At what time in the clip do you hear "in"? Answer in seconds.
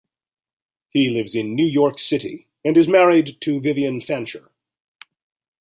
1.35-1.53